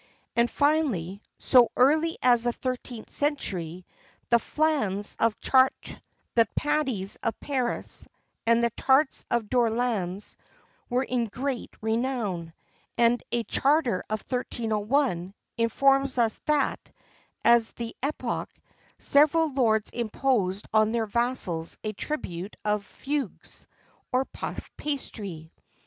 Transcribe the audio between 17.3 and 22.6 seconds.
at that epoch, several lords imposed on their vassals a tribute